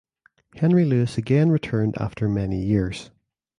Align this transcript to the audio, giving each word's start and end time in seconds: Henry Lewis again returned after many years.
Henry 0.55 0.83
Lewis 0.83 1.19
again 1.19 1.51
returned 1.51 1.95
after 1.99 2.27
many 2.27 2.59
years. 2.65 3.11